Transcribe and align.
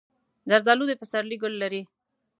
زردالو 0.49 0.85
د 0.87 0.91
پسرلي 1.01 1.37
ګل 1.41 1.53
لري. 1.63 1.81